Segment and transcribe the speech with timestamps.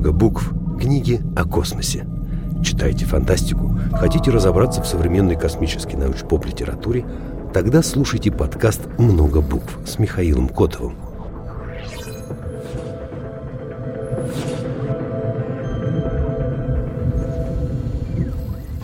[0.00, 0.50] много букв.
[0.80, 2.06] Книги о космосе.
[2.64, 3.78] Читайте фантастику?
[3.92, 7.04] Хотите разобраться в современной космической научно-поп-литературе?
[7.52, 10.94] Тогда слушайте подкаст «Много букв» с Михаилом Котовым.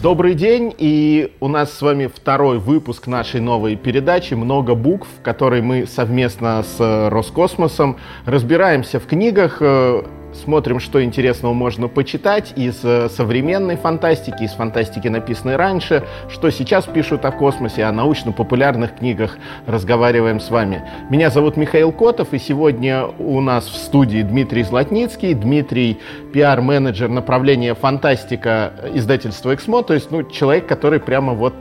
[0.03, 5.23] Добрый день, и у нас с вами второй выпуск нашей новой передачи «Много букв», в
[5.23, 7.97] которой мы совместно с Роскосмосом
[8.27, 10.03] разбираемся в книгах, э,
[10.37, 16.85] смотрим, что интересного можно почитать из э, современной фантастики, из фантастики, написанной раньше, что сейчас
[16.85, 20.83] пишут о космосе, о научно-популярных книгах разговариваем с вами.
[21.11, 25.35] Меня зовут Михаил Котов, и сегодня у нас в студии Дмитрий Златницкий.
[25.35, 25.99] Дмитрий–
[26.33, 31.55] пиар-менеджер направления фантастика издательства «Эксмо», то есть ну, человек, который прямо вот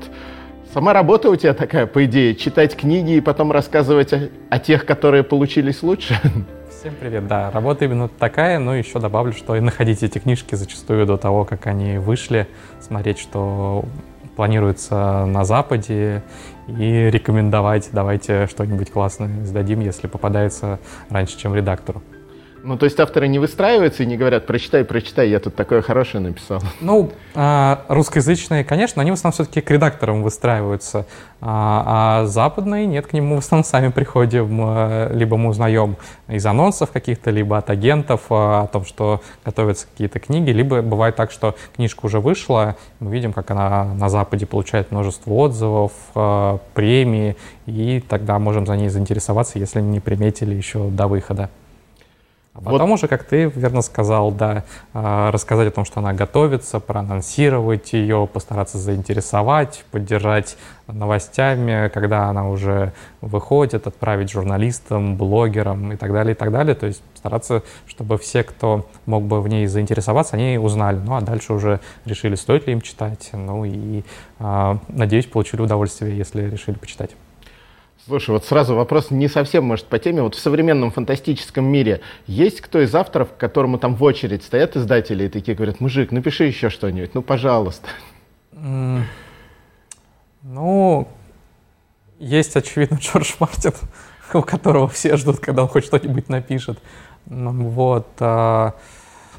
[0.75, 4.85] Сама работа у тебя такая, по идее, читать книги и потом рассказывать о, о тех,
[4.85, 6.19] которые получились лучше?
[6.85, 11.07] Всем привет, да, работа именно такая, но еще добавлю, что и находить эти книжки зачастую
[11.07, 12.47] до того, как они вышли,
[12.79, 13.85] смотреть, что
[14.35, 16.21] планируется на Западе,
[16.67, 20.77] и рекомендовать, давайте что-нибудь классное сдадим, если попадается
[21.09, 22.03] раньше, чем редактору.
[22.65, 26.23] Ну, то есть авторы не выстраиваются и не говорят, прочитай, прочитай, я тут такое хорошее
[26.23, 26.63] написал.
[26.81, 31.05] Ну, а, русскоязычные, конечно, они в основном все-таки к редакторам выстраиваются,
[31.41, 36.43] а, а западные нет, к нему в основном сами приходим, а, либо мы узнаем из
[36.43, 41.53] анонсов каких-то, либо от агентов о том, что готовятся какие-то книги, либо бывает так, что
[41.75, 45.91] книжка уже вышла, мы видим, как она на Западе получает множество отзывов,
[46.73, 47.35] премии,
[47.67, 51.51] и тогда можем за ней заинтересоваться, если не приметили еще до выхода.
[52.55, 52.95] А потом вот.
[52.95, 58.29] уже, как ты верно сказал, да, а, рассказать о том, что она готовится, проанонсировать ее,
[58.31, 60.55] постараться заинтересовать, поддержать
[60.87, 66.75] новостями, когда она уже выходит, отправить журналистам, блогерам и так далее, и так далее.
[66.75, 70.97] То есть стараться, чтобы все, кто мог бы в ней заинтересоваться, они узнали.
[70.97, 73.31] Ну а дальше уже решили, стоит ли им читать.
[73.33, 74.03] Ну и,
[74.39, 77.11] а, надеюсь, получили удовольствие, если решили почитать.
[78.07, 80.21] Слушай, вот сразу вопрос не совсем, может, по теме.
[80.21, 84.75] Вот в современном фантастическом мире есть кто из авторов, к которому там в очередь стоят
[84.75, 87.87] издатели и такие говорят, мужик, напиши еще что-нибудь, ну, пожалуйста.
[88.51, 89.01] Ну,
[92.19, 93.73] есть, очевидно, Джордж Мартин,
[94.33, 96.77] у которого все ждут, когда он хоть что-нибудь напишет.
[97.25, 98.07] Вот.
[98.19, 98.75] А,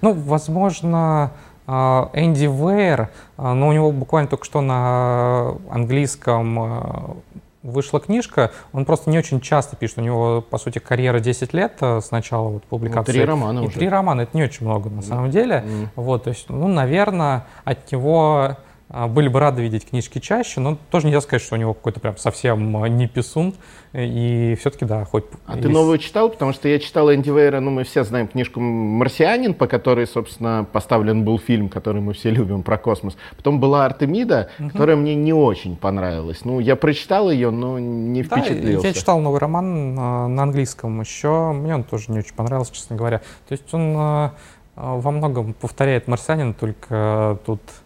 [0.00, 1.30] ну, возможно,
[1.68, 7.22] а, Энди Вейер, а, но у него буквально только что на английском
[7.66, 9.98] вышла книжка, он просто не очень часто пишет.
[9.98, 13.12] У него, по сути, карьера 10 лет э, с начала вот, публикации.
[13.12, 13.74] Ну, три романа и уже.
[13.76, 15.64] Три романа, это не очень много на самом деле.
[15.66, 15.88] Mm.
[15.96, 18.56] Вот, то есть, ну, наверное, от него
[18.88, 22.16] были бы рады видеть книжки чаще, но тоже нельзя сказать, что у него какой-то прям
[22.16, 23.54] совсем а, не писун.
[23.92, 25.24] И все-таки, да, хоть...
[25.46, 25.62] А есть...
[25.62, 26.30] ты новую читал?
[26.30, 30.66] Потому что я читал Энди Вейра, ну, мы все знаем книжку «Марсианин», по которой, собственно,
[30.70, 33.16] поставлен был фильм, который мы все любим, про космос.
[33.36, 34.70] Потом была «Артемида», угу.
[34.70, 36.44] которая мне не очень понравилась.
[36.44, 38.82] Ну, я прочитал ее, но не впечатлился.
[38.82, 41.52] Да, я читал новый роман а, на английском еще.
[41.52, 43.18] Мне он тоже не очень понравился, честно говоря.
[43.48, 44.30] То есть он
[44.76, 47.85] во многом повторяет «Марсианин», только тут а,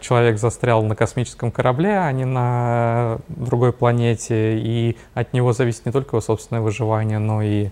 [0.00, 5.92] человек застрял на космическом корабле, а не на другой планете, и от него зависит не
[5.92, 7.70] только его собственное выживание, но и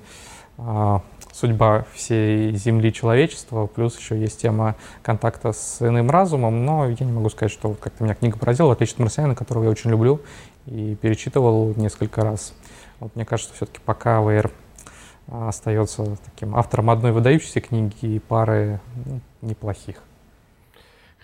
[0.57, 1.03] а,
[1.33, 7.13] судьба всей Земли человечества, плюс еще есть тема контакта с иным разумом, но я не
[7.13, 10.21] могу сказать, что как-то меня книга поразила, в отличие от «Марсианина», которого я очень люблю
[10.67, 12.55] и перечитывал несколько раз.
[13.01, 14.51] Вот мне кажется, все-таки пока ВР
[15.27, 19.97] остается таким автором одной выдающейся книги и пары ну, неплохих.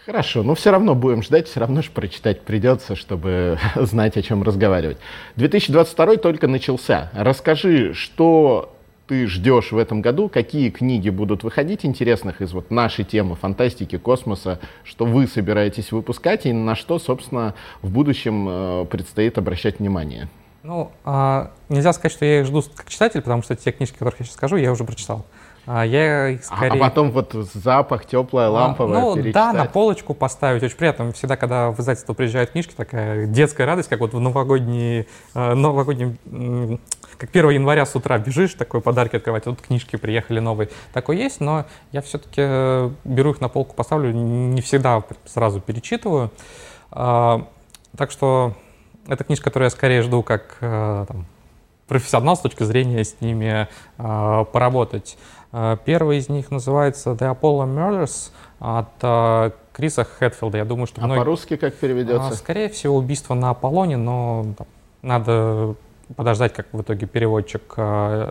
[0.06, 4.42] Хорошо, но все равно будем ждать, все равно же прочитать придется, чтобы знать, о чем
[4.42, 4.98] разговаривать.
[5.36, 7.10] 2022 только начался.
[7.14, 8.74] Расскажи, что
[9.10, 13.98] ты ждешь в этом году, какие книги будут выходить интересных из вот нашей темы фантастики,
[13.98, 20.28] космоса, что вы собираетесь выпускать и на что, собственно, в будущем э, предстоит обращать внимание?
[20.62, 24.14] Ну, а, нельзя сказать, что я их жду как читатель, потому что те книжки, которые
[24.20, 25.26] я сейчас скажу, я уже прочитал.
[25.72, 26.72] А я скорее...
[26.72, 29.34] А, а потом вот запах, теплая, а, ламповая Ну перечитать.
[29.34, 30.64] да, на полочку поставить.
[30.64, 31.12] Очень приятно.
[31.12, 36.18] Всегда, когда в издательство приезжают книжки, такая детская радость, как вот в новогодний, э, новогодний
[37.16, 40.70] как 1 января с утра бежишь, такой подарки открывать, вот книжки приехали новые.
[40.92, 46.32] Такое есть, но я все-таки э, беру их на полку, поставлю, не всегда сразу перечитываю.
[46.90, 47.46] А,
[47.96, 48.54] так что
[49.06, 51.26] это книжка, которую я скорее жду как э, там,
[51.86, 55.16] профессионал с точки зрения с ними поработать.
[55.52, 60.58] Э, первый из них называется The Apollo Murders от э, Криса Хэтфилда.
[60.58, 61.20] Я думаю, что а многие...
[61.20, 62.28] по-русски как переведется?
[62.28, 64.46] А, скорее всего, убийство на Аполлоне, но
[65.02, 65.74] надо
[66.16, 68.30] подождать, как в итоге переводчик э,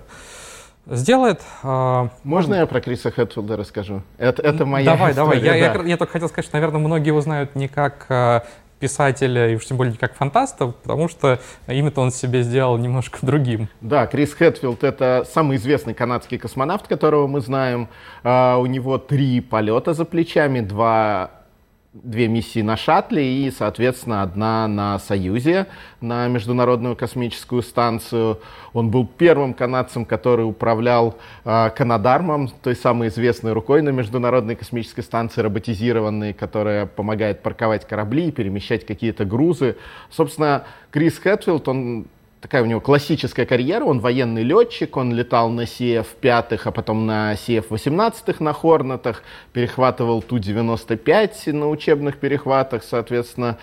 [0.85, 1.41] сделает.
[1.63, 4.01] Можно я про Криса Хэтфилда расскажу?
[4.17, 5.59] Это, это моя Давай, история, давай.
[5.59, 5.81] Я, да.
[5.81, 8.45] я, я только хотел сказать, что, наверное, многие его знают не как
[8.79, 13.67] писателя, и уж тем более как фантаста, потому что имя-то он себе сделал немножко другим.
[13.81, 17.89] Да, Крис Хэтфилд— это самый известный канадский космонавт, которого мы знаем.
[18.23, 21.38] А, у него три полета за плечами, два
[21.93, 25.65] две миссии на шаттле и, соответственно, одна на Союзе,
[26.01, 28.39] на Международную космическую станцию.
[28.73, 35.01] Он был первым канадцем, который управлял э, Канадармом, той самой известной рукой на Международной космической
[35.01, 39.75] станции, роботизированной, которая помогает парковать корабли и перемещать какие-то грузы.
[40.11, 42.05] Собственно, Крис Хэтфилд, он
[42.41, 43.83] такая у него классическая карьера.
[43.85, 51.53] Он военный летчик, он летал на CF-5, а потом на CF-18 на Хорнетах, перехватывал Ту-95
[51.53, 53.57] на учебных перехватах, соответственно.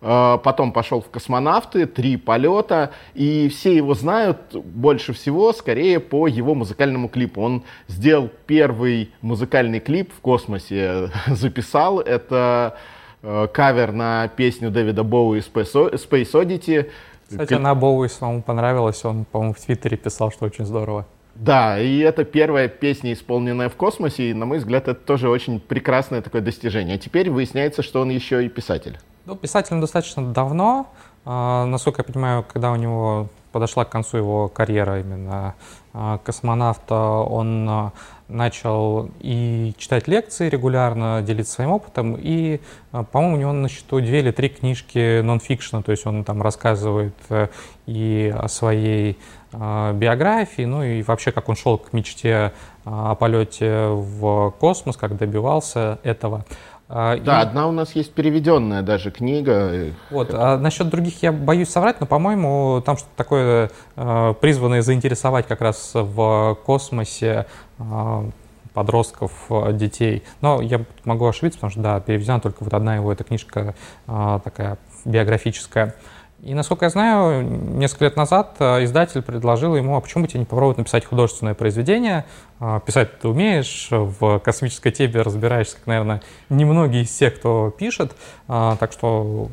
[0.00, 6.26] Э, потом пошел в космонавты, три полета, и все его знают больше всего, скорее, по
[6.26, 7.40] его музыкальному клипу.
[7.40, 12.00] Он сделал первый музыкальный клип в космосе, записал.
[12.00, 12.76] Это
[13.22, 16.90] э, кавер на песню Дэвида Боуи «Space Oddity»,
[17.28, 21.06] кстати, она Боуи самому понравилась, он, по-моему, в Твиттере писал, что очень здорово.
[21.34, 25.60] Да, и это первая песня, исполненная в космосе, и, на мой взгляд, это тоже очень
[25.60, 26.96] прекрасное такое достижение.
[26.96, 28.98] А теперь выясняется, что он еще и писатель.
[29.26, 30.86] Ну, писатель достаточно давно.
[31.24, 35.54] А, насколько я понимаю, когда у него подошла к концу его карьера именно
[35.92, 37.92] а, космонавта, он а,
[38.28, 42.60] начал и читать лекции регулярно, делиться своим опытом, и,
[42.92, 46.42] а, по-моему, у него на счету две или три книжки нон-фикшена, то есть он там
[46.42, 47.48] рассказывает э,
[47.86, 49.18] и о своей
[49.52, 52.52] биографии, ну и вообще, как он шел к мечте
[52.84, 56.44] о полете в космос, как добивался этого.
[56.88, 57.42] А, да, и...
[57.42, 59.92] одна у нас есть переведенная даже книга.
[60.10, 65.48] Вот, а насчет других я боюсь соврать, но, по-моему, там что-то такое э, призванное заинтересовать
[65.48, 67.46] как раз в космосе
[67.78, 68.30] э,
[68.72, 69.32] подростков,
[69.72, 70.22] детей.
[70.40, 73.74] Но я могу ошибиться, потому что, да, переведена только вот одна его эта книжка
[74.06, 75.94] э, такая биографическая.
[76.42, 80.40] И, насколько я знаю, несколько лет назад э, издатель предложил ему, а почему бы тебе
[80.40, 82.26] не попробовать написать художественное произведение?
[82.60, 88.14] А, писать ты умеешь, в космической теме разбираешься, как, наверное, немногие из тех, кто пишет.
[88.48, 89.48] А, так что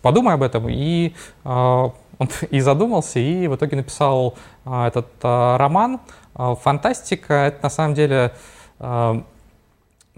[0.00, 0.70] подумай об этом.
[0.70, 6.00] И а, он и задумался, и в итоге написал этот роман.
[6.34, 8.32] Фантастика— это на самом деле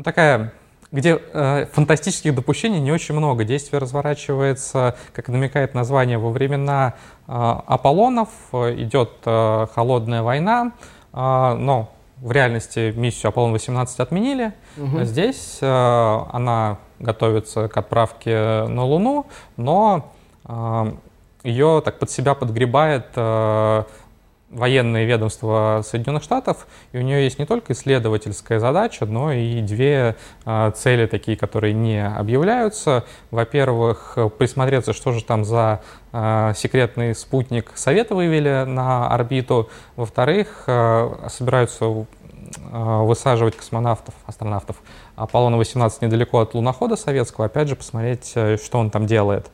[0.03, 0.53] такая
[0.93, 3.45] где э, фантастических допущений не очень много.
[3.45, 6.95] Действие разворачивается, как намекает название, во времена
[7.27, 10.73] э, Аполлонов, идет э, холодная война,
[11.13, 14.53] э, но в реальности миссию Аполлон-18 отменили.
[14.77, 15.05] Угу.
[15.05, 19.27] Здесь э, она готовится к отправке на Луну,
[19.57, 20.13] но
[20.45, 20.93] э,
[21.45, 23.85] ее так под себя подгребает э,
[24.51, 30.17] военное ведомство Соединенных Штатов, и у нее есть не только исследовательская задача, но и две
[30.45, 33.05] э, цели такие, которые не объявляются.
[33.31, 35.81] Во-первых, присмотреться, что же там за
[36.13, 39.71] э, секретный спутник Совета вывели на орбиту.
[39.97, 42.07] Во-вторых, э, собираются
[42.73, 44.83] высаживать космонавтов, астронавтов
[45.15, 49.49] Аполлона-18 недалеко от лунохода советского, опять же, посмотреть, что он там делает.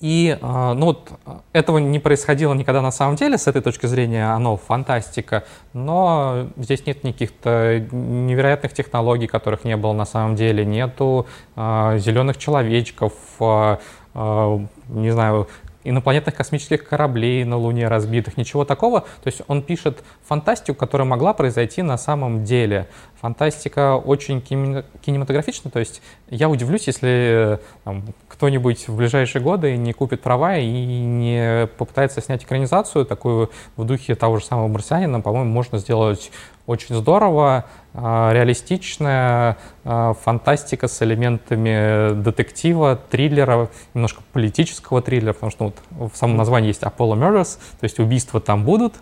[0.00, 1.12] И а, ну, вот,
[1.52, 6.84] этого не происходило никогда на самом деле, с этой точки зрения оно фантастика, но здесь
[6.86, 13.78] нет никаких-то невероятных технологий, которых не было на самом деле, нету а, зеленых человечков, а,
[14.14, 15.48] а, не знаю,
[15.84, 19.02] инопланетных космических кораблей на Луне разбитых, ничего такого.
[19.02, 22.88] То есть он пишет фантастику, которая могла произойти на самом деле.
[23.20, 30.20] Фантастика очень кинематографична, то есть я удивлюсь, если там, кто-нибудь в ближайшие годы не купит
[30.20, 35.78] права и не попытается снять экранизацию, такую в духе того же самого «Марсианина», по-моему, можно
[35.78, 36.32] сделать
[36.66, 45.72] очень здорово, а, реалистичная а, фантастика с элементами детектива, триллера, немножко политического триллера, потому что
[45.90, 48.94] вот в самом названии есть Apollo Murders, то есть убийства там будут.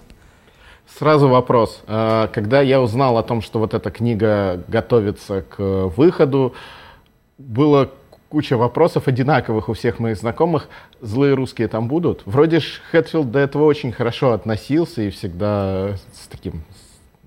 [0.99, 1.83] Сразу вопрос.
[1.87, 5.59] А, когда я узнал о том, что вот эта книга готовится к
[5.97, 6.55] выходу,
[7.39, 7.91] было
[8.33, 10.69] куча вопросов одинаковых у всех моих знакомых.
[11.03, 12.23] Злые русские там будут?
[12.25, 16.65] Вроде ж Хэтфилд до этого очень хорошо относился и всегда с таким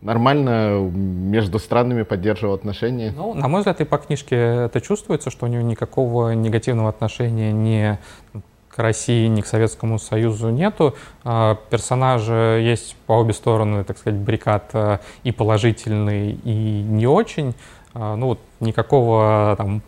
[0.01, 3.13] нормально между странами поддерживал отношения.
[3.15, 7.51] Ну, на мой взгляд, и по книжке это чувствуется, что у него никакого негативного отношения
[7.51, 7.99] ни
[8.69, 10.95] к России, ни к Советскому Союзу нету.
[11.23, 17.53] А, персонажи есть по обе стороны, так сказать, баррикад а, и положительный, и не очень.
[17.93, 19.83] А, ну, вот никакого там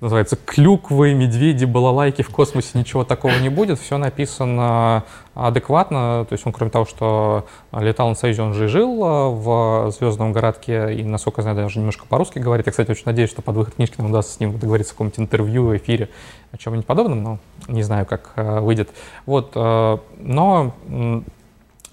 [0.00, 3.78] называется, клюквы, медведи, балалайки в космосе, ничего такого не будет.
[3.78, 6.24] Все написано адекватно.
[6.26, 10.32] То есть он, кроме того, что летал на Союзе, он же и жил в звездном
[10.32, 12.64] городке, и, насколько я знаю, даже немножко по-русски говорит.
[12.64, 15.20] Я, кстати, очень надеюсь, что под выход книжки нам удастся с ним договориться в каком-нибудь
[15.20, 16.08] интервью, эфире,
[16.52, 18.88] о чем-нибудь подобном, но не знаю, как выйдет.
[19.26, 20.72] Вот, но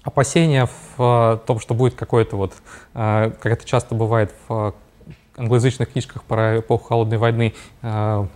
[0.02, 0.66] опасения
[0.96, 2.54] в том, что будет какое-то вот,
[2.94, 4.72] как это часто бывает в
[5.38, 8.26] англоязычных книжках про эпоху Холодной войны э,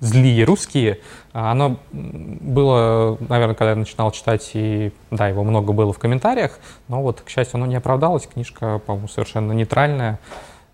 [0.00, 1.00] злые русские,
[1.32, 7.02] оно было, наверное, когда я начинал читать, и да, его много было в комментариях, но
[7.02, 10.18] вот, к счастью, оно не оправдалось, книжка, по-моему, совершенно нейтральная.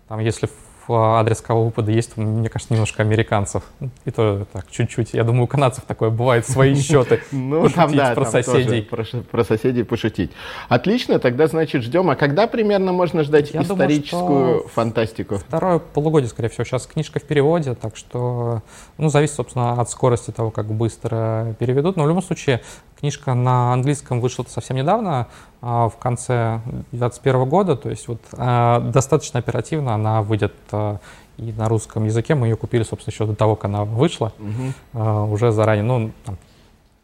[0.07, 0.47] Там, если
[0.93, 3.63] адрес кого выпада есть, мне кажется, немножко американцев.
[4.05, 5.13] И то так, чуть-чуть.
[5.13, 7.21] Я думаю, у канадцев такое бывает, свои счеты.
[7.31, 8.81] Ну, там, да, про соседей.
[8.81, 10.31] Про соседей пошутить.
[10.69, 12.09] Отлично, тогда, значит, ждем.
[12.09, 15.37] А когда примерно можно ждать историческую фантастику?
[15.37, 16.63] Второе полугодие, скорее всего.
[16.63, 18.61] Сейчас книжка в переводе, так что,
[18.97, 21.97] ну, зависит, собственно, от скорости того, как быстро переведут.
[21.97, 22.61] Но в любом случае,
[23.05, 25.27] книжка на английском вышла совсем недавно,
[25.61, 26.59] а, в конце
[26.91, 30.97] 2021 года, то есть вот а, достаточно оперативно она выйдет а,
[31.37, 32.33] и на русском языке.
[32.33, 35.31] Мы ее купили, собственно, еще до того, как она вышла, угу.
[35.31, 35.83] уже заранее.
[35.83, 36.37] Ну, там,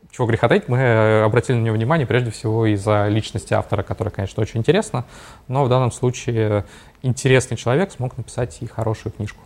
[0.10, 4.42] чего греха таить, мы обратили на нее внимание прежде всего из-за личности автора, которая, конечно,
[4.42, 5.06] очень интересна,
[5.48, 6.66] но в данном случае
[7.04, 9.44] интересный человек смог написать и хорошую книжку.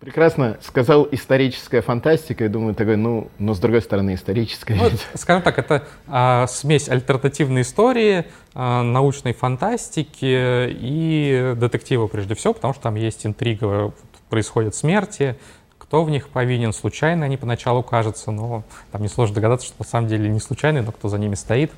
[0.00, 4.74] Прекрасно сказал историческая фантастика, я думаю, такой, ну, но с другой стороны историческая.
[4.74, 12.52] Ну, скажем так, это а, смесь альтернативной истории, а, научной фантастики и детектива прежде всего,
[12.52, 13.94] потому что там есть интрига,
[14.28, 15.36] происходят смерти,
[15.78, 20.08] кто в них повинен, случайно они поначалу кажутся, но там несложно догадаться, что на самом
[20.08, 21.72] деле не случайно, но кто за ними стоит.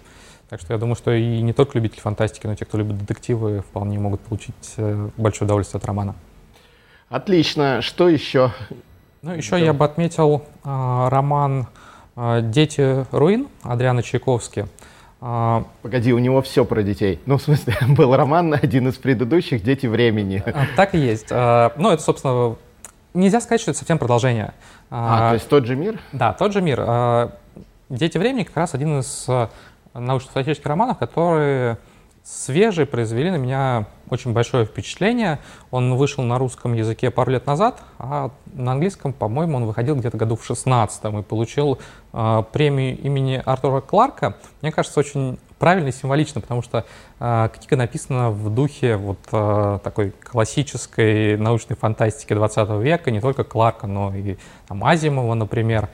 [0.48, 2.98] Так что я думаю, что и не только любители фантастики, но и те, кто любит
[2.98, 6.14] детективы, вполне могут получить э, большое удовольствие от романа.
[7.08, 7.80] Отлично.
[7.80, 8.52] Что еще?
[9.22, 9.58] Ну, еще да.
[9.58, 11.66] я бы отметил э, роман
[12.16, 14.66] э, «Дети руин» Адриана Чайковски.
[15.20, 17.20] А, Погоди, у него все про детей.
[17.24, 20.42] Ну, в смысле, был роман, один из предыдущих «Дети времени».
[20.46, 21.28] А, так и есть.
[21.30, 22.56] А, ну, это, собственно,
[23.14, 24.52] нельзя сказать, что это совсем продолжение.
[24.90, 25.98] А, то есть тот же мир?
[26.12, 27.32] Да, тот же мир.
[27.88, 29.26] «Дети времени» как раз один из
[29.94, 31.78] научно-фантастических романов, которые
[32.22, 35.38] свежие, произвели на меня очень большое впечатление.
[35.70, 40.16] Он вышел на русском языке пару лет назад, а на английском, по-моему, он выходил где-то
[40.16, 41.78] году в 16 и получил
[42.12, 44.36] э, премию имени Артура Кларка.
[44.62, 46.84] Мне кажется, очень правильно и символично, потому что
[47.20, 53.44] э, книга написана в духе вот э, такой классической научной фантастики 20 века, не только
[53.44, 54.36] Кларка, но и
[54.66, 55.88] там, Азимова, например.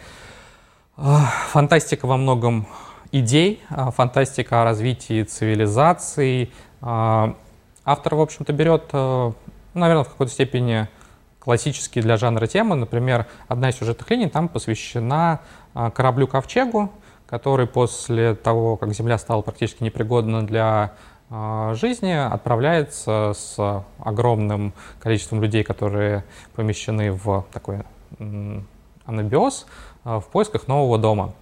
[0.97, 1.17] Э,
[1.51, 2.67] фантастика во многом
[3.15, 6.51] идей, а, фантастика о развитии цивилизации.
[6.81, 7.37] А,
[7.85, 9.33] автор, в общем-то, берет, э,
[9.75, 10.89] наверное, в какой-то степени
[11.39, 12.75] классические для жанра темы.
[12.75, 15.41] Например, одна из сюжетных линий там посвящена
[15.75, 16.91] а, кораблю «Ковчегу»,
[17.27, 20.93] который после того, как Земля стала практически непригодна для
[21.73, 26.23] жизни, отправляется с огромным количеством людей, которые
[26.55, 27.81] помещены в такой
[29.05, 29.67] анабиоз,
[30.05, 31.35] в поисках нового дома.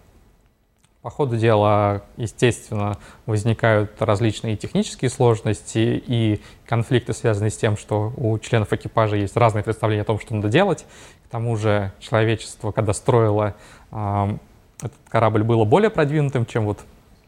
[1.03, 8.39] По ходу дела, естественно, возникают различные технические сложности и конфликты, связанные с тем, что у
[8.39, 10.87] членов экипажа есть разные представления о том, что надо делать.
[11.27, 13.57] К тому же человечество, когда строило
[13.91, 14.37] э,
[14.79, 16.79] этот корабль, было более продвинутым, чем вот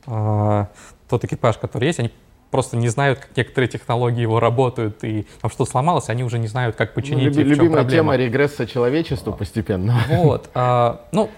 [0.07, 0.67] э,
[1.09, 1.99] тот экипаж, который есть.
[1.99, 2.13] Они
[2.53, 6.47] просто не знают, как некоторые технологии его работают, и там что сломалось, они уже не
[6.47, 7.35] знают, как починить.
[7.35, 7.91] Ну, люби, любимая проблема.
[7.91, 9.99] тема регресса человечества постепенно.
[10.09, 10.49] Вот.
[10.55, 11.29] А, ну,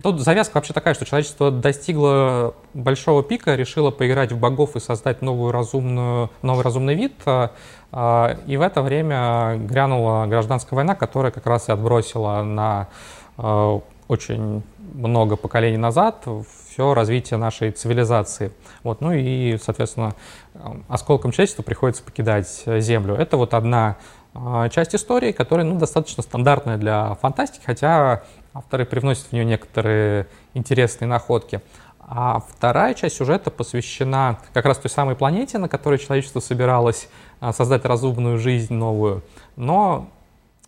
[0.00, 5.20] Тут завязка вообще такая, что человечество достигло большого пика, решило поиграть в богов и создать
[5.20, 7.12] новую разумную, новый разумный вид.
[7.26, 7.52] А,
[7.90, 12.88] а, и в это время грянула гражданская война, которая как раз и отбросила на
[13.36, 14.62] а, очень
[14.94, 16.26] много поколений назад
[16.70, 18.52] все развитие нашей цивилизации.
[18.82, 19.02] Вот.
[19.02, 20.14] Ну и, соответственно,
[20.88, 23.14] осколком человечества приходится покидать Землю.
[23.14, 23.96] Это вот одна
[24.70, 28.22] часть истории, которая ну, достаточно стандартная для фантастики, хотя
[28.54, 31.62] Авторы привносят в нее некоторые интересные находки.
[32.00, 37.08] А вторая часть сюжета посвящена как раз той самой планете, на которой человечество собиралось
[37.40, 39.22] а, создать разумную жизнь новую.
[39.56, 40.08] Но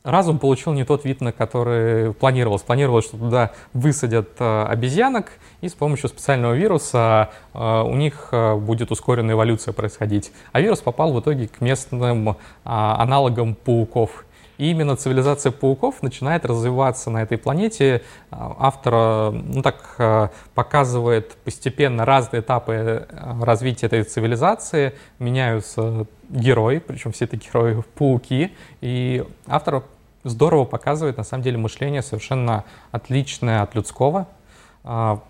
[0.05, 2.63] разум получил не тот вид, на который планировалось.
[2.63, 8.91] Планировалось, что туда высадят а, обезьянок, и с помощью специального вируса а, у них будет
[8.91, 10.33] ускоренная эволюция происходить.
[10.53, 14.25] А вирус попал в итоге к местным аналогам пауков.
[14.59, 18.03] И именно цивилизация пауков начинает развиваться на этой планете.
[18.31, 24.95] А, автор ну, так, а, показывает постепенно разные этапы э, развития этой цивилизации.
[25.19, 28.53] Меняются герои, причем все эти герои пауки.
[28.81, 29.83] И автор
[30.25, 34.27] здорово показывает, на самом деле, мышление совершенно отличное от людского.
[34.83, 35.21] А,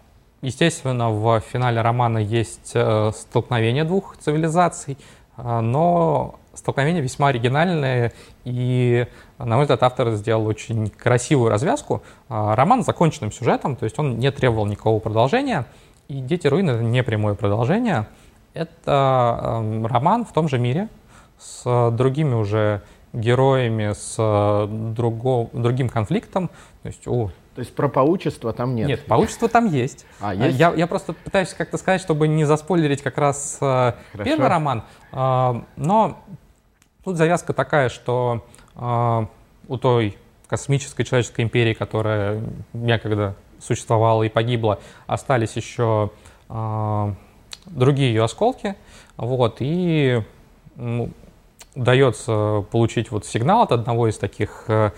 [0.42, 4.98] естественно, в финале романа есть э, столкновение двух цивилизаций,
[5.36, 8.12] а, но столкновение весьма оригинальное,
[8.44, 9.06] и,
[9.38, 12.02] на мой взгляд, автор сделал очень красивую развязку.
[12.28, 15.66] А, роман с законченным сюжетом, то есть он не требовал никакого продолжения,
[16.08, 18.06] и «Дети руин»— это не прямое продолжение.
[18.52, 20.88] Это эм, роман в том же мире,
[21.38, 22.82] с другими уже
[23.12, 26.48] героями, с э, друго, другим конфликтом.
[26.82, 28.88] То есть, о, то есть про паучество там нет?
[28.88, 30.04] Нет, паучество там есть.
[30.20, 30.58] А, есть?
[30.58, 34.24] Я, я просто пытаюсь как-то сказать, чтобы не заспойлерить как раз э, Хорошо.
[34.24, 34.82] первый роман.
[35.12, 36.18] Э, но
[37.04, 38.44] тут завязка такая, что
[38.76, 40.18] у той
[40.48, 42.42] космической человеческой империи, которая
[42.72, 46.10] некогда существовала и погибла, остались еще
[47.66, 48.76] другие ее осколки.
[49.16, 50.22] Вот, и
[50.76, 51.10] ну,
[51.74, 54.90] удается получить вот сигнал от одного из таких э,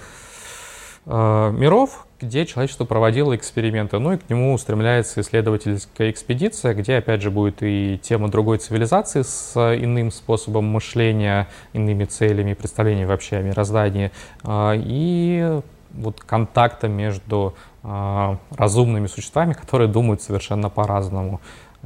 [1.07, 3.99] э, миров, где человечество проводило эксперименты.
[3.99, 9.23] Ну и к нему устремляется исследовательская экспедиция, где опять же будет и тема другой цивилизации
[9.23, 14.13] с иным способом мышления, иными целями, представлениями вообще о мироздании.
[14.45, 15.61] Э, и
[15.93, 21.41] вот контакта между э, разумными существами, которые думают совершенно по-разному.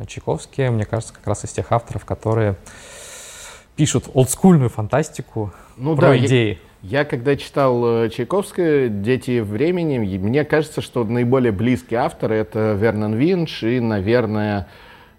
[0.07, 2.57] Чайковский, мне кажется, как раз из тех авторов, которые
[3.77, 6.49] пишут олдскульную фантастику ну, про да, идеи.
[6.51, 12.77] Я, я когда читал э, Чайковское «Дети времени», мне кажется, что наиболее близкие авторы— это
[12.81, 14.67] Вернон Винч и, наверное,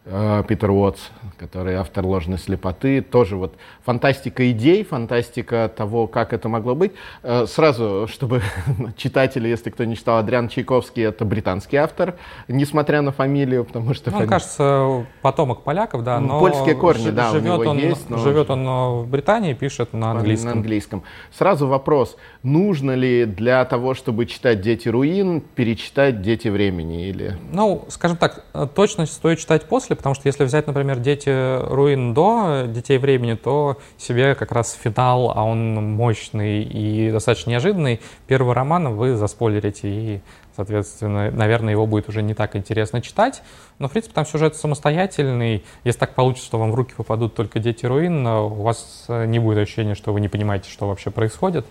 [0.04, 1.00] Питер Уотс,
[1.38, 3.02] который автор «Ложной слепоты».
[3.02, 3.54] Тоже вот
[3.86, 6.94] фантастика идей, фантастика того, как это могло быть.
[7.22, 8.42] Э, сразу, чтобы
[8.98, 12.16] читатели, если кто не читал, Адриан Чайковский— это британский автор,
[12.48, 14.10] несмотря на фамилию, потому что...
[14.10, 16.40] Ну, он, кажется, потомок поляков, да, но...
[16.40, 18.10] Польские корни, да, живет у него он, есть.
[18.10, 18.18] Но...
[18.18, 20.50] Живет он в Британии, пишет на английском.
[20.50, 21.04] На английском.
[21.32, 27.38] Сразу вопрос, нужно ли для того, чтобы читать «Дети руин», перечитать «Дети времени» или...
[27.52, 28.44] Ну, скажем так,
[28.74, 31.30] точно стоит читать после, после, потому что если взять, например, «Дети
[31.70, 38.00] руин» до «Детей времени», то себе как раз финал, а он мощный и достаточно неожиданный,
[38.28, 40.22] первый роман вы заспойлерите, и,
[40.56, 43.44] соответственно, наверное, его будет уже не так интересно читать.
[43.80, 45.64] Но, в принципе, там сюжет самостоятельный.
[45.84, 49.58] Если так получится, что вам в руки попадут только «Дети руин», у вас не будет
[49.60, 51.66] ощущения, что вы не понимаете, что вообще происходит.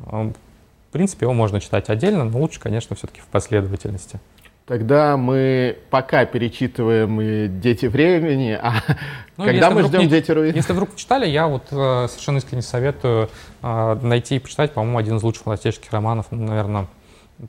[0.00, 4.18] В принципе, его можно читать отдельно, но лучше, конечно, все-таки в последовательности.
[4.70, 8.74] Тогда мы пока перечитываем «Дети времени», а
[9.36, 10.54] ну, когда мы ждем не, «Дети руин»?
[10.54, 13.30] Если вдруг читали, я вот э, совершенно искренне советую
[13.62, 16.86] э, найти и почитать, по-моему, один из лучших фантастических романов, наверное,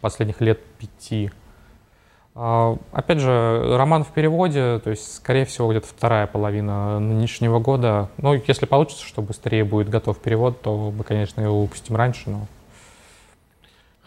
[0.01, 1.29] последних лет пяти.
[2.33, 8.09] Э, опять же, роман в переводе, то есть, скорее всего, где-то вторая половина нынешнего года.
[8.17, 12.47] Ну, если получится, что быстрее будет готов перевод, то мы, конечно, его выпустим раньше, но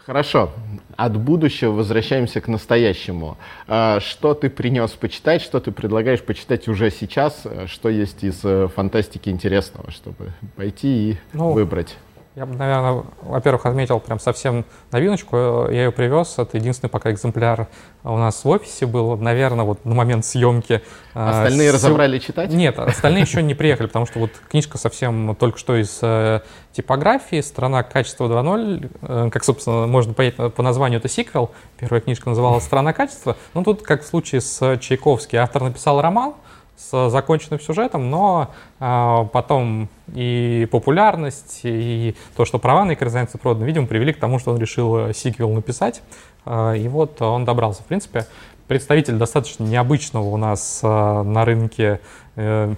[0.05, 0.51] Хорошо.
[0.97, 3.37] От будущего возвращаемся к настоящему.
[3.67, 8.67] А, что ты принес почитать, что ты предлагаешь почитать уже сейчас, что есть из э,
[8.67, 11.97] фантастики интересного, чтобы пойти и ну, выбрать?
[12.35, 15.37] Я бы, наверное, во-первых, отметил прям совсем новиночку.
[15.69, 16.37] Я ее привез.
[16.37, 17.69] Это единственный пока экземпляр
[18.03, 19.15] у нас в офисе был.
[19.15, 20.81] Наверное, вот на момент съемки.
[21.13, 21.75] А, остальные с...
[21.75, 22.51] разобрали читать?
[22.51, 26.41] Нет, остальные еще не приехали, потому что вот книжка совсем только что из э,
[26.73, 27.39] типографии.
[27.39, 28.91] Страна качества 2.0.
[29.01, 31.51] Э, как, собственно, можно понять по названию, это сиквел.
[31.79, 33.37] Первая книжка называлась «Страна качества».
[33.53, 36.33] Ну, тут, как в случае с Чайковским, автор написал роман,
[36.77, 43.65] с законченным сюжетом, но э, потом и популярность, и то, что права на экранизацию проданы,
[43.65, 46.01] видимо, привели к тому, что он решил сиквел написать.
[46.45, 47.83] Э, и вот он добрался.
[47.83, 48.25] В принципе,
[48.67, 51.99] представитель достаточно необычного у нас э, на рынке
[52.35, 52.73] э,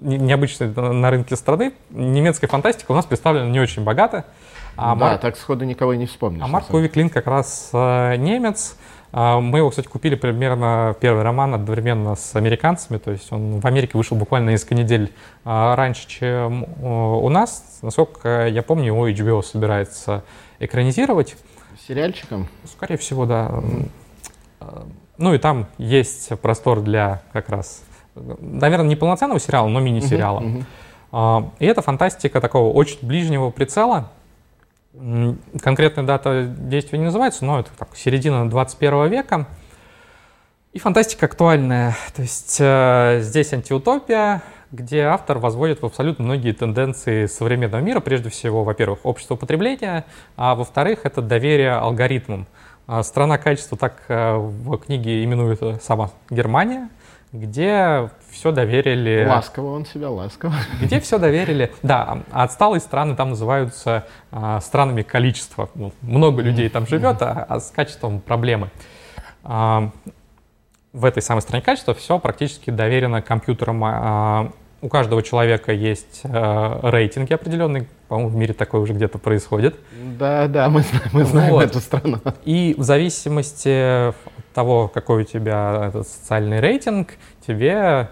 [0.00, 1.72] необычной на рынке страны.
[1.90, 4.24] Немецкая фантастика у нас представлена не очень богато.
[4.76, 5.20] А да, Марк...
[5.20, 6.42] так сходу никого не вспомнишь.
[6.42, 8.76] А Марк Увиклин как раз э, немец,
[9.12, 13.92] мы его, кстати, купили примерно первый роман одновременно с американцами, то есть он в Америке
[13.94, 15.12] вышел буквально несколько недель
[15.44, 17.80] а, раньше, чем у нас.
[17.82, 20.22] Насколько я помню, его HBO собирается
[20.60, 21.36] экранизировать.
[21.88, 22.48] Сериальчиком?
[22.64, 23.50] Скорее всего, да.
[25.18, 27.82] Ну и там есть простор для как раз,
[28.14, 30.40] наверное, не полноценного сериала, но мини-сериала.
[30.40, 30.64] Uh-huh,
[31.12, 31.50] uh-huh.
[31.58, 34.10] И это фантастика такого очень ближнего прицела,
[34.92, 39.46] Конкретная дата действия не называется, но это так, середина 21 века.
[40.72, 41.96] И фантастика актуальная.
[42.14, 48.00] То есть э, здесь антиутопия, где автор возводит в абсолютно многие тенденции современного мира.
[48.00, 50.04] Прежде всего, во-первых, общество потребления,
[50.36, 52.46] а во-вторых, это доверие алгоритмам.
[52.86, 56.88] А, страна качества так э, в книге именует сама Германия,
[57.32, 59.24] где все доверили...
[59.28, 60.54] Ласково он себя, ласково.
[60.80, 61.72] Где все доверили...
[61.82, 65.70] Да, а отсталые страны там называются а, странами количества.
[65.74, 68.70] Ну, много людей там живет, а, а с качеством проблемы.
[69.44, 69.90] А,
[70.92, 74.52] в этой самой стране качества все практически доверено компьютерам.
[74.82, 77.86] У каждого человека есть э, рейтинги определенные.
[78.08, 79.76] По-моему, в мире такое уже где-то происходит.
[80.18, 81.64] Да, да, мы знаем, мы знаем вот.
[81.64, 82.18] эту страну.
[82.44, 84.14] И в зависимости от
[84.54, 87.10] того, какой у тебя этот социальный рейтинг,
[87.46, 88.08] тебе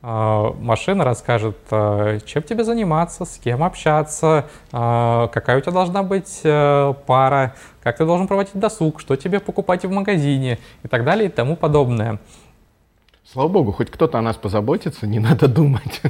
[0.00, 6.04] э, машина расскажет, э, чем тебе заниматься, с кем общаться, э, какая у тебя должна
[6.04, 11.04] быть э, пара, как ты должен проводить досуг, что тебе покупать в магазине и так
[11.04, 12.20] далее и тому подобное.
[13.32, 16.02] Слава богу, хоть кто-то о нас позаботится, не надо думать.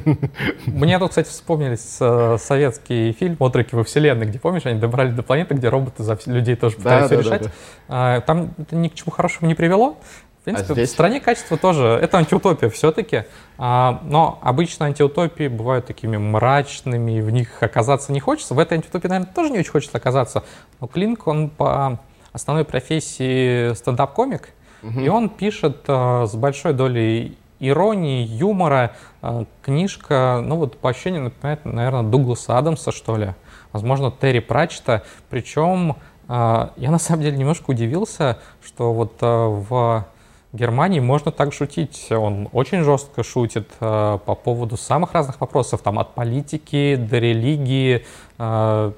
[0.65, 5.23] Мне тут, кстати, вспомнились э, советский фильм «Отроки во вселенной», где, помнишь, они добрались до
[5.23, 7.41] планеты, где роботы за людей тоже пытались да, да, решать.
[7.43, 7.49] Да,
[7.87, 8.21] да.
[8.21, 9.95] Там это ни к чему хорошему не привело.
[10.41, 10.89] В принципе, а здесь?
[10.89, 13.23] в стране качества тоже, это антиутопия все-таки,
[13.57, 18.53] а, но обычно антиутопии бывают такими мрачными, в них оказаться не хочется.
[18.53, 20.43] В этой антиутопии, наверное, тоже не очень хочется оказаться.
[20.81, 22.01] Но Клинк, он по
[22.33, 24.49] основной профессии стендап-комик,
[24.83, 28.95] И он пишет э, с большой долей иронии, юмора.
[29.21, 33.33] Э, книжка, ну вот по ощущениям напоминает, наверное, Дугласа Адамса, что ли.
[33.71, 35.03] Возможно, Терри Пратчета.
[35.29, 40.05] Причем э, я на самом деле немножко удивился, что вот э, в
[40.53, 42.07] Германии можно так шутить.
[42.11, 48.05] Он очень жестко шутит э, по поводу самых разных вопросов, там от политики до религии,
[48.37, 48.91] э,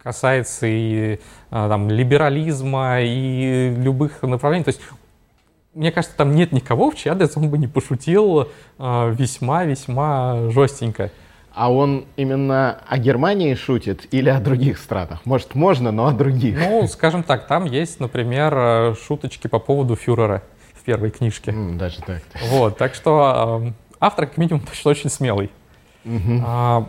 [0.00, 1.18] касается и э,
[1.50, 4.64] там, либерализма и любых направлений.
[4.64, 4.80] То есть
[5.74, 11.10] мне кажется, там нет никого в чей адрес он бы не пошутил весьма-весьма жестенько.
[11.54, 15.20] А он именно о Германии шутит или о других странах?
[15.24, 16.58] Может, можно, но о других?
[16.58, 20.42] Ну, скажем так, там есть, например, э, шуточки по поводу фюрера
[20.74, 21.52] в первой книжке.
[21.52, 22.22] Mm, даже так.
[22.48, 25.50] Вот, так что э, автор, как минимум, точно очень смелый.
[26.44, 26.88] А,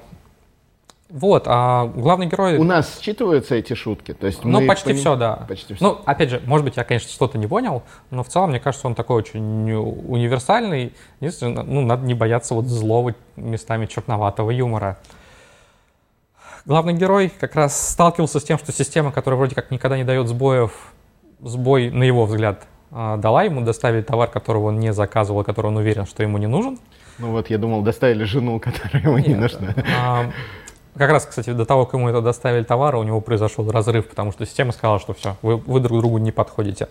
[1.15, 2.57] вот, а главный герой...
[2.57, 4.13] У нас считываются эти шутки?
[4.13, 4.99] То есть ну, почти поним...
[4.99, 5.45] все, да.
[5.47, 5.81] Почти все.
[5.81, 8.85] Ну, опять же, может быть, я, конечно, что-то не понял, но в целом, мне кажется,
[8.85, 10.91] он такой очень универсальный.
[11.21, 14.97] Единственное, ну, надо не бояться вот злого, местами черноватого юмора.
[16.65, 20.27] Главный герой как раз сталкивался с тем, что система, которая вроде как никогда не дает
[20.27, 20.73] сбоев,
[21.39, 25.77] сбой, на его взгляд, а, дала ему доставить товар, которого он не заказывал, который он
[25.77, 26.77] уверен, что ему не нужен.
[27.19, 29.73] Ну вот, я думал, доставили жену, которая ему Нет, не нужна.
[29.97, 30.25] А,
[30.97, 34.31] как раз, кстати, до того, как ему это доставили товары, у него произошел разрыв, потому
[34.31, 36.87] что система сказала, что все, вы, вы друг другу не подходите.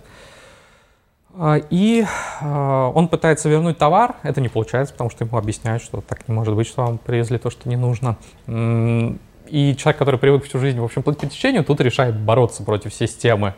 [1.37, 2.05] А, и
[2.41, 6.35] а, он пытается вернуть товар, это не получается, потому что ему объясняют, что так не
[6.35, 8.17] может быть, что вам привезли то, что не нужно.
[8.47, 12.95] И человек, который привык всю жизнь, в общем, плыть по течению, тут решает бороться против
[12.95, 13.55] системы.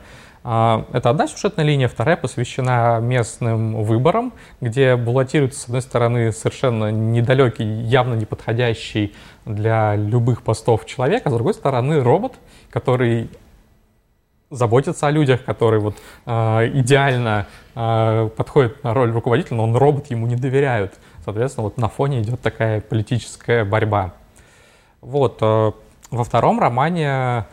[0.49, 6.93] А, это одна сюжетная линия, вторая посвящена местным выборам, где баллотируется, с одной стороны, совершенно
[6.93, 9.13] недалекий, явно неподходящий
[9.45, 12.35] для любых постов человек, а с другой стороны, робот,
[12.71, 13.29] который
[14.49, 20.13] заботится о людях, который вот э, идеально э, подходит на роль руководителя, но он робот,
[20.13, 20.95] ему не доверяют.
[21.25, 24.13] Соответственно, вот на фоне идет такая политическая борьба.
[25.01, 25.39] Вот.
[25.41, 25.73] Э,
[26.11, 27.47] во втором романе а,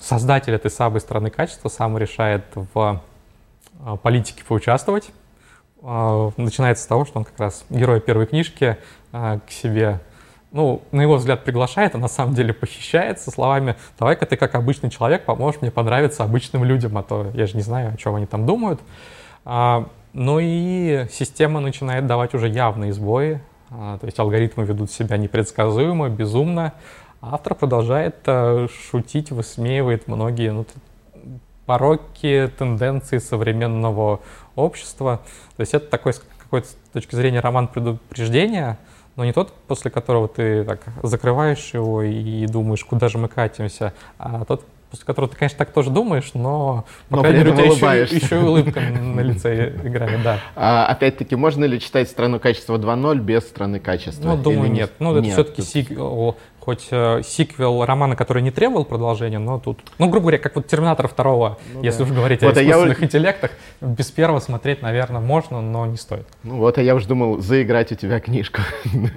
[0.00, 3.00] создатель этой самой страны качества сам решает в
[3.80, 5.10] а, политике поучаствовать.
[5.82, 8.76] А, начинается с того, что он как раз герой первой книжки
[9.10, 10.00] к себе,
[10.52, 14.90] ну, на его взгляд, приглашает, а на самом деле похищает словами «давай-ка ты как обычный
[14.90, 18.26] человек поможешь мне понравиться обычным людям, а то я же не знаю, о чем они
[18.26, 18.80] там думают».
[19.46, 26.74] Ну и система начинает давать уже явные сбои, то есть алгоритмы ведут себя непредсказуемо, безумно,
[27.20, 30.64] Автор продолжает э, шутить, высмеивает многие ну,
[31.66, 34.20] пороки, тенденции современного
[34.54, 35.20] общества.
[35.56, 38.78] То есть это такой, с какой-то точки зрения, роман предупреждения,
[39.16, 43.92] но не тот, после которого ты так закрываешь его и думаешь, куда же мы катимся,
[44.16, 48.16] а тот, после которого ты, конечно, так тоже думаешь, но, по но крайней мере, еще,
[48.16, 50.38] еще и улыбка на лице играет, да.
[50.54, 54.36] А, опять-таки, можно ли читать «Страну качества 2.0» без «Страны качества»?
[54.36, 54.92] Ну, думаю, нет.
[55.00, 56.36] Ну, это все-таки сиквел,
[56.68, 60.66] хоть э, сиквел романа, который не требовал продолжения, но тут, ну, грубо говоря, как вот
[60.66, 62.04] «Терминатор 2», ну, если да.
[62.04, 63.06] уж говорить вот, о искусственных я...
[63.06, 66.26] интеллектах, без первого смотреть, наверное, можно, но не стоит.
[66.42, 68.60] Ну вот, а я уже думал заиграть у тебя книжку.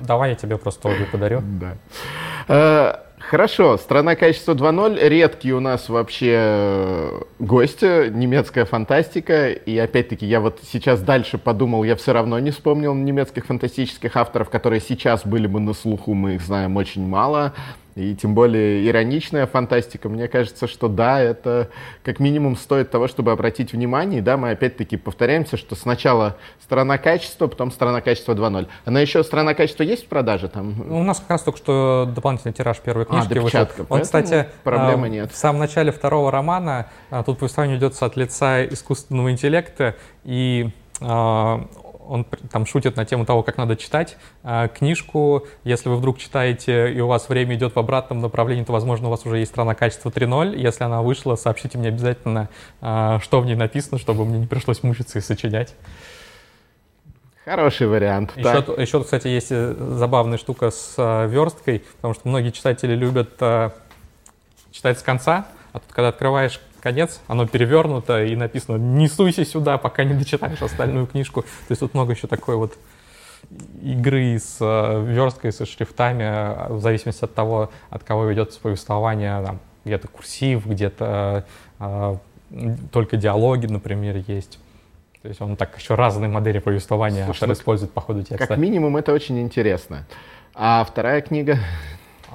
[0.07, 1.43] Давай я тебе просто обе подарю.
[2.47, 3.01] Да.
[3.21, 10.25] Э, Хорошо, страна качества 2.0, редкий у нас вообще э, гость, немецкая фантастика, и опять-таки
[10.25, 15.25] я вот сейчас дальше подумал, я все равно не вспомнил немецких фантастических авторов, которые сейчас
[15.25, 17.53] были бы на слуху, мы их знаем очень мало.
[17.95, 21.69] И тем более ироничная фантастика, мне кажется, что да, это
[22.03, 24.19] как минимум стоит того, чтобы обратить внимание.
[24.19, 28.67] И да, мы опять-таки повторяемся, что сначала сторона качества, потом сторона качества 2.0.
[28.85, 30.89] Она еще сторона качества есть в продаже там?
[30.89, 33.67] У нас как раз только что дополнительный тираж первой а, книжки а, вышел.
[33.89, 35.31] Он, кстати, проблемы а, нет.
[35.31, 40.69] в самом начале второго романа а, тут повествование идется от лица искусственного интеллекта, и
[42.11, 45.47] он там шутит на тему того, как надо читать э, книжку.
[45.63, 49.11] Если вы вдруг читаете, и у вас время идет в обратном направлении, то, возможно, у
[49.11, 50.57] вас уже есть страна качества 3.0.
[50.57, 52.49] Если она вышла, сообщите мне обязательно,
[52.81, 55.73] э, что в ней написано, чтобы мне не пришлось мучиться и сочинять.
[57.45, 58.33] Хороший вариант.
[58.35, 63.31] Еще, еще, кстати, есть э, забавная штука с э, версткой, потому что многие читатели любят
[63.39, 63.69] э,
[64.71, 69.77] читать с конца, а тут, когда открываешь конец, оно перевернуто и написано «Не суйся сюда,
[69.77, 71.41] пока не дочитаешь остальную книжку».
[71.41, 72.77] То есть тут много еще такой вот
[73.81, 79.59] игры с э, версткой, со шрифтами, в зависимости от того, от кого ведется повествование, там,
[79.83, 81.45] где-то курсив, где-то
[81.79, 82.15] э,
[82.91, 84.59] только диалоги, например, есть.
[85.21, 88.47] То есть он так еще разные модели повествования Слушай, автор ну, использует по ходу текста.
[88.47, 90.05] Как минимум это очень интересно.
[90.53, 91.59] А вторая книга?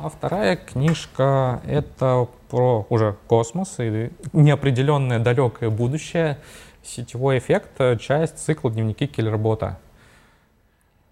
[0.01, 6.39] А вторая книжка— это про уже космос и неопределенное далекое будущее.
[6.83, 9.79] Сетевой эффект— часть цикла «Дневники киллербота».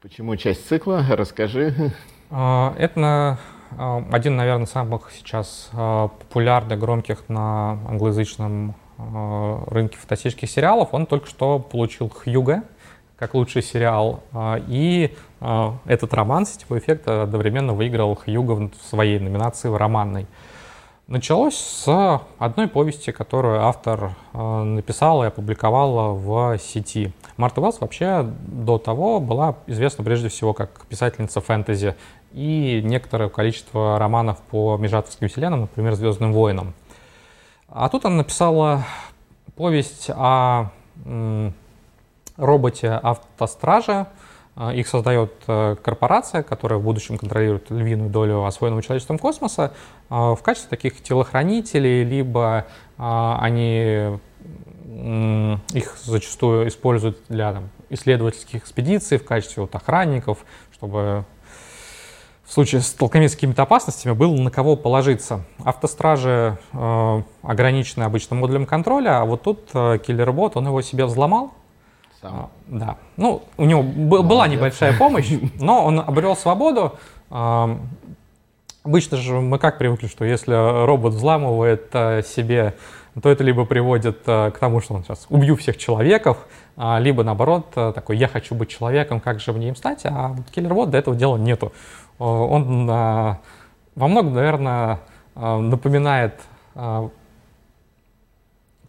[0.00, 1.04] Почему часть цикла?
[1.10, 1.92] Расскажи.
[2.30, 3.38] А, это
[3.76, 10.94] а, один, наверное, самых сейчас а, популярных, громких на англоязычном рынке фантастических сериалов.
[10.94, 12.62] Он только что получил Хьюга
[13.18, 14.22] как лучший сериал.
[14.66, 15.14] И
[15.84, 20.26] этот роман «Сетевой эффект» одновременно выиграл Хьюга в своей номинации в романной.
[21.06, 27.12] Началось с одной повести, которую автор э, написал и опубликовал в сети.
[27.36, 31.94] Марта Уэллс вообще до того была известна прежде всего как писательница фэнтези
[32.32, 36.72] и некоторое количество романов по межатовским вселенным, например, «Звездным воинам».
[37.68, 38.84] А тут она написала
[39.56, 40.70] повесть о
[42.38, 44.08] роботе автостража, а,
[44.72, 49.72] их создает э, корпорация, которая в будущем контролирует львиную долю освоенного человечеством космоса
[50.08, 54.20] а, в качестве таких телохранителей, либо а, они
[55.72, 61.24] их зачастую используют для там, исследовательских экспедиций в качестве вот, охранников, чтобы
[62.44, 65.44] в случае столкновения с какими-то опасностями было на кого положиться.
[65.64, 71.54] Автостражи э, ограничены обычным модулем контроля, а вот тут э, киллер-бот, он его себе взломал,
[72.24, 72.34] сам.
[72.34, 72.96] А, да.
[73.16, 76.94] Ну, у него б- была небольшая помощь, но он обрел свободу.
[77.30, 77.78] А,
[78.82, 80.54] обычно же мы как привыкли, что если
[80.86, 82.74] робот взламывает а, себе,
[83.22, 86.38] то это либо приводит а, к тому, что он сейчас убью всех человеков,
[86.76, 90.28] а, либо наоборот а, такой я хочу быть человеком, как же мне им стать, а
[90.28, 91.72] вот киллер-бот до этого дела нету.
[92.18, 95.00] Он во многом, наверное,
[95.34, 96.40] напоминает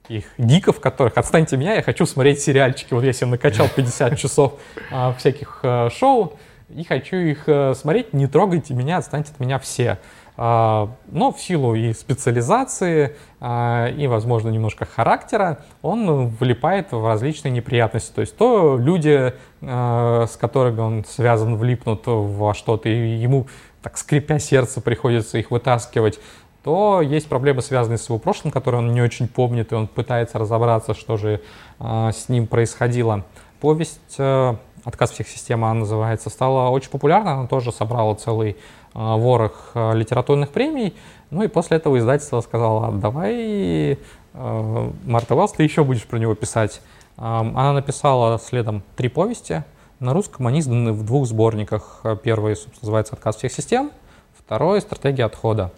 [0.09, 2.93] их гиков, которых «Отстаньте меня, я хочу смотреть сериальчики».
[2.93, 4.59] Вот я себе накачал 50 часов
[4.91, 6.37] а, всяких а, шоу
[6.69, 8.13] и хочу их а, смотреть.
[8.13, 9.99] Не трогайте меня, отстаньте от меня все.
[10.37, 17.51] А, но в силу и специализации, а, и, возможно, немножко характера, он влипает в различные
[17.51, 18.13] неприятности.
[18.13, 23.47] То есть то люди, а, с которыми он связан, влипнут во что-то, и ему
[23.81, 26.19] так скрипя сердце приходится их вытаскивать
[26.65, 30.39] то есть проблемы, связанные с его прошлым, которые он не очень помнит, и он пытается
[30.39, 31.39] разобраться, что же
[31.79, 33.23] э, с ним происходило.
[33.61, 38.55] Повесть э, «Отказ всех систем» она называется, стала очень популярна, она тоже собрала целый э,
[38.93, 40.95] ворох э, литературных премий,
[41.29, 43.99] ну и после этого издательство сказало, давай,
[44.33, 46.81] э, Марта Уэллс, ты еще будешь про него писать.
[47.15, 49.63] Она написала следом три повести,
[49.99, 52.03] на русском они изданы в двух сборниках.
[52.23, 53.91] Первый, называется «Отказ всех систем»,
[54.35, 55.71] второй «Стратегия отхода».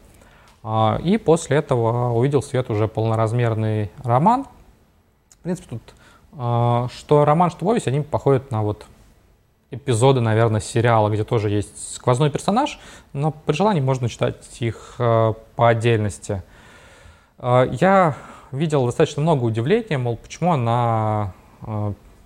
[0.69, 4.45] А, и после этого увидел свет уже полноразмерный роман.
[5.29, 5.81] В принципе, тут
[6.37, 8.85] а, что роман, что повесть, они походят на вот
[9.71, 12.81] эпизоды, наверное, сериала, где тоже есть сквозной персонаж,
[13.13, 16.43] но при желании можно читать их а, по отдельности.
[17.39, 18.17] Я
[18.51, 21.33] видел достаточно много удивления, мол, почему она,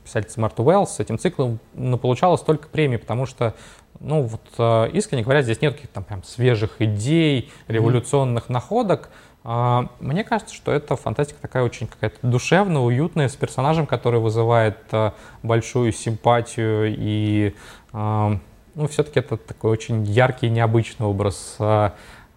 [0.03, 1.59] писательница Марта Уэллс, с этим циклом
[2.01, 3.55] получала столько премий, потому что
[3.99, 8.53] ну вот э, искренне говоря, здесь нет каких-то там прям свежих идей, революционных mm-hmm.
[8.53, 9.09] находок.
[9.43, 14.77] А, мне кажется, что это фантастика такая очень какая-то душевная, уютная, с персонажем, который вызывает
[14.91, 15.11] э,
[15.43, 17.55] большую симпатию и
[17.93, 18.37] э,
[18.73, 21.57] ну, все-таки это такой очень яркий, необычный образ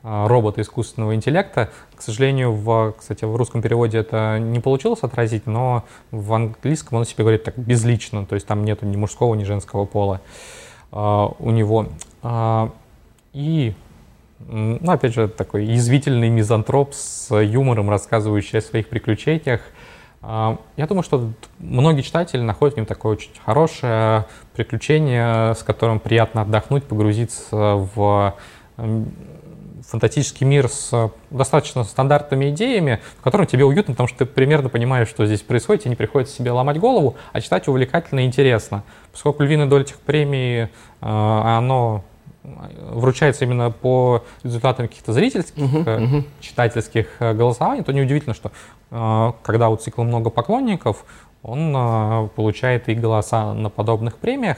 [0.04, 1.70] робота искусственного интеллекта.
[1.96, 7.06] К сожалению, в, кстати, в русском переводе это не получилось отразить, но в английском он
[7.06, 10.20] себе говорит так безлично, то есть там нету ни мужского, ни женского пола.
[10.92, 11.86] Uh, у него.
[12.22, 12.70] Uh,
[13.32, 13.74] и
[14.46, 19.62] Ну, опять же, такой язвительный мизантроп с юмором, рассказывающий о своих приключениях.
[20.20, 25.98] А, я думаю, что многие читатели находят в нем такое очень хорошее приключение, с которым
[25.98, 28.34] приятно отдохнуть, погрузиться в
[29.88, 35.08] фантастический мир с достаточно стандартными идеями, в котором тебе уютно, потому что ты примерно понимаешь,
[35.08, 38.82] что здесь происходит, тебе не приходится себе ломать голову, а читать увлекательно и интересно.
[39.12, 40.68] Поскольку львиная доля этих премий,
[41.00, 42.04] а, оно
[42.42, 46.24] вручается именно по результатам каких-то зрительских, uh-huh, uh-huh.
[46.40, 48.52] читательских э, голосований, то неудивительно, что
[48.90, 51.06] э, когда у цикла много поклонников,
[51.42, 54.56] он получает и голоса на подобных премиях.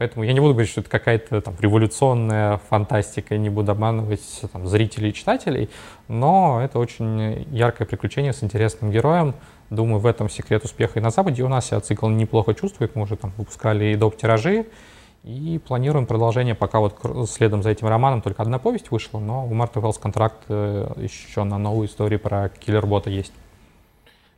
[0.00, 4.66] Поэтому я не буду говорить, что это какая-то там революционная фантастика, не буду обманывать там,
[4.66, 5.68] зрителей и читателей,
[6.08, 9.34] но это очень яркое приключение с интересным героем.
[9.68, 12.96] Думаю, в этом секрет успеха и на Западе у нас себя цикл неплохо чувствует.
[12.96, 14.16] Мы уже там выпускали и доп.
[14.16, 14.64] тиражи,
[15.22, 16.96] и планируем продолжение, пока вот
[17.28, 21.44] следом за этим романом только одна повесть вышла, но у Марта Велс контракт э, еще
[21.44, 23.34] на новую историю про киллер-бота есть.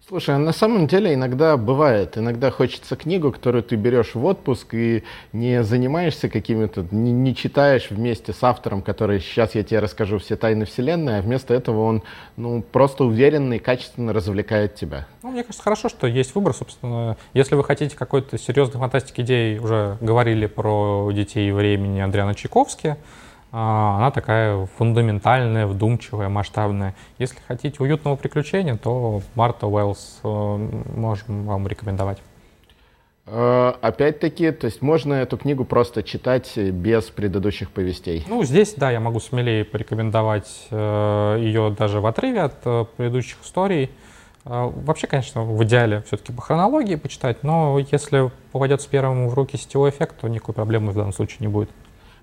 [0.09, 4.75] Слушай, а на самом деле иногда бывает, иногда хочется книгу, которую ты берешь в отпуск
[4.75, 10.19] и не занимаешься какими-то, не, не читаешь вместе с автором, который сейчас я тебе расскажу
[10.19, 12.03] все тайны вселенной, а вместо этого он
[12.37, 15.07] ну, просто уверенно и качественно развлекает тебя.
[15.23, 17.17] Ну, мне кажется, хорошо, что есть выбор, собственно.
[17.33, 22.97] Если вы хотите какой-то серьезной фантастики идей, уже говорили про детей времени Андриана Чайковски,
[23.53, 26.95] она такая фундаментальная, вдумчивая, масштабная.
[27.19, 32.17] Если хотите уютного приключения, то Марта Уэллс э, можем вам рекомендовать.
[33.27, 38.25] Э, опять-таки, то есть можно эту книгу просто читать без предыдущих повестей?
[38.27, 42.63] Ну, здесь, да, я могу смелее порекомендовать э, ее даже в отрыве от
[42.97, 43.91] предыдущих историй.
[44.45, 49.57] Вообще, конечно, в идеале все-таки по хронологии почитать, но если попадет с первым в руки
[49.57, 51.71] сетевой эффект, то никакой проблемы в данном случае не будет.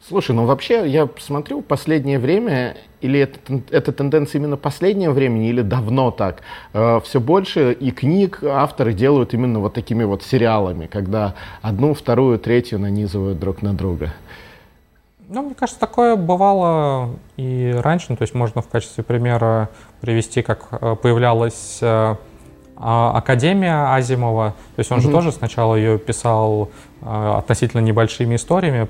[0.08, 5.62] Слушай, ну вообще я смотрю последнее время, или это, это тенденция именно последнего времени, или
[5.62, 6.42] давно так,
[6.74, 12.40] э, все больше и книг авторы делают именно вот такими вот сериалами, когда одну, вторую,
[12.40, 14.14] третью нанизывают друг на друга.
[15.28, 18.08] Ну, мне кажется, такое бывало и раньше.
[18.10, 19.70] Ну, то есть можно в качестве примера
[20.02, 22.16] привести, как э, появлялась э,
[22.76, 24.56] а, Академия Азимова.
[24.76, 25.02] То есть он mm-hmm.
[25.04, 28.88] же тоже сначала ее писал э, относительно небольшими историями,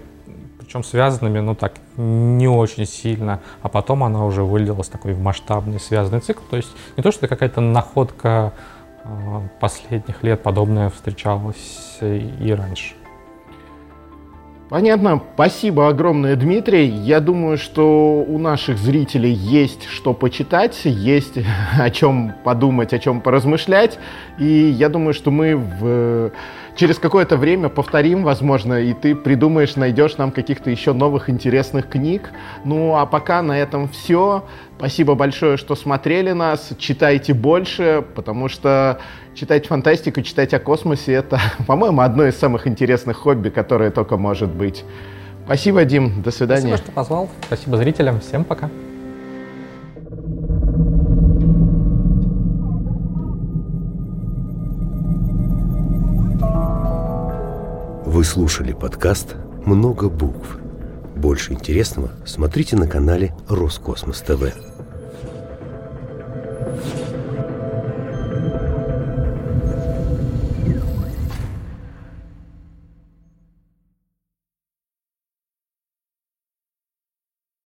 [0.69, 5.79] причем связанными, ну так, не очень сильно, а потом она уже вылилась такой в масштабный
[5.79, 6.43] связанный цикл.
[6.47, 8.53] То есть не то, что это какая-то находка
[9.03, 9.09] э,
[9.59, 12.93] последних лет, подобное встречалось и раньше.
[14.69, 15.23] Понятно.
[15.33, 16.85] Спасибо огромное, Дмитрий.
[16.85, 21.39] Я думаю, что у наших зрителей есть что почитать, есть
[21.79, 23.97] о чем подумать, о чем поразмышлять.
[24.37, 26.31] И я думаю, что мы в
[26.75, 32.29] через какое-то время повторим, возможно, и ты придумаешь, найдешь нам каких-то еще новых интересных книг.
[32.63, 34.45] Ну, а пока на этом все.
[34.77, 36.69] Спасибо большое, что смотрели нас.
[36.77, 38.99] Читайте больше, потому что
[39.39, 44.49] читать фантастику, читать о космосе— это, по-моему, одно из самых интересных хобби, которое только может
[44.49, 44.83] быть.
[45.45, 46.21] Спасибо, Дим.
[46.21, 46.75] До свидания.
[46.75, 47.29] Спасибо, что позвал.
[47.47, 48.19] Спасибо зрителям.
[48.19, 48.69] Всем пока.
[58.05, 60.57] Вы слушали подкаст «Много букв».
[61.15, 64.53] Больше интересного смотрите на канале Роскосмос ТВ.